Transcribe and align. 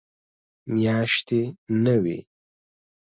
میاشتې 0.73 1.41
نه 1.83 1.95
وي. 2.03 2.19